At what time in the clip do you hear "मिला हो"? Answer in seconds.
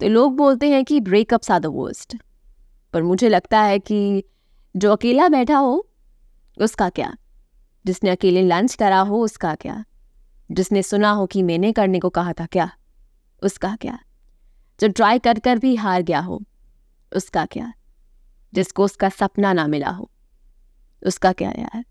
19.66-20.10